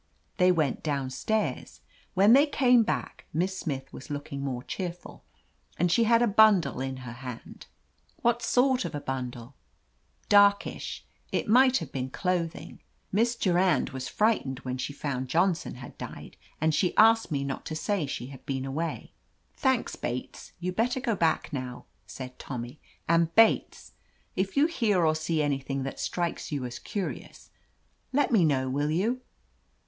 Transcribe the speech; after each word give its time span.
"They 0.37 0.51
went 0.51 0.81
down 0.81 1.11
stairs. 1.11 1.79
When 2.15 2.33
they 2.33 2.47
came 2.47 2.81
back 2.81 3.27
Miss 3.33 3.55
Smith 3.55 3.93
was 3.93 4.09
looking 4.09 4.41
more 4.41 4.63
cheerful, 4.63 5.23
and 5.77 5.91
she 5.91 6.05
had 6.05 6.23
a 6.23 6.27
bundle 6.27 6.79
in 6.81 6.97
her 7.05 7.11
hand." 7.13 7.67
"What 8.23 8.41
sort 8.41 8.83
of 8.83 8.95
a 8.95 8.99
bundle?" 8.99 9.53
"Darkish. 10.27 11.05
It 11.31 11.47
might 11.47 11.77
have 11.77 11.91
been 11.91 12.09
clothing. 12.09 12.79
Miss 13.11 13.35
Durand 13.35 13.91
was 13.91 14.07
frightened 14.07 14.57
when 14.61 14.79
she 14.79 14.91
found 14.91 15.31
97 15.31 15.41
1 15.41 15.53
t 15.53 15.61
THE 15.61 15.69
AMAZING 15.69 15.75
ADVENTURES 15.75 15.89
Johnson 15.91 16.09
had 16.09 16.31
died, 16.31 16.37
and 16.59 16.73
she 16.73 16.97
asked 16.97 17.29
me 17.31 17.43
not 17.43 17.63
to 17.67 17.75
say 17.75 18.07
she 18.07 18.27
had 18.33 18.43
been 18.47 18.65
away." 18.65 19.11
"Thanks^ 19.55 20.01
Bates. 20.01 20.53
You'd 20.59 20.75
better 20.75 20.99
go 20.99 21.15
back 21.15 21.53
now," 21.53 21.85
said 22.07 22.39
Tommy, 22.39 22.79
"and 23.07 23.35
Bates, 23.35 23.91
if 24.35 24.57
you 24.57 24.65
hear 24.65 25.05
or 25.05 25.13
see 25.13 25.43
anything 25.43 25.83
that 25.83 25.99
strikes 25.99 26.51
you 26.51 26.65
as 26.65 26.79
curious, 26.79 27.51
let 28.11 28.31
me 28.31 28.43
know, 28.43 28.67
will 28.67 28.89
you?" 28.89 29.21